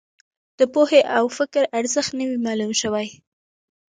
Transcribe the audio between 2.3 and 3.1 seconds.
معلوم شوی.